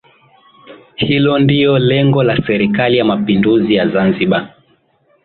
[0.95, 4.53] Hilo ndio lengo la Serikali ya Mapinduzi ya Zanzibar